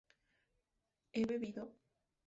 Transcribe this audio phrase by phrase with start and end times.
[1.11, 1.63] ¿he bebido?